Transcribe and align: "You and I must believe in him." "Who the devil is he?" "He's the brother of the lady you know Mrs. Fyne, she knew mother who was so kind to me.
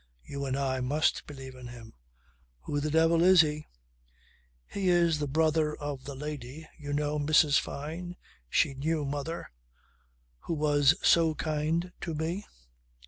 "You 0.23 0.45
and 0.45 0.57
I 0.57 0.79
must 0.79 1.27
believe 1.27 1.53
in 1.53 1.67
him." 1.67 1.93
"Who 2.61 2.79
the 2.79 2.89
devil 2.89 3.21
is 3.23 3.41
he?" 3.41 3.67
"He's 4.65 5.19
the 5.19 5.27
brother 5.27 5.75
of 5.75 6.05
the 6.05 6.15
lady 6.15 6.67
you 6.79 6.91
know 6.91 7.19
Mrs. 7.19 7.59
Fyne, 7.59 8.15
she 8.49 8.73
knew 8.73 9.05
mother 9.05 9.51
who 10.39 10.55
was 10.55 10.95
so 11.07 11.35
kind 11.35 11.91
to 12.01 12.15
me. 12.15 12.47